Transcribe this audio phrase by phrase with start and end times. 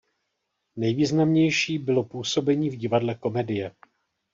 [0.75, 3.75] Nejvýznamnější bylo působení v Divadle Komedie.